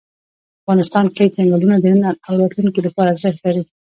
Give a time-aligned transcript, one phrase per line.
[0.61, 3.63] افغانستان کې چنګلونه د نن او راتلونکي لپاره ارزښت لري.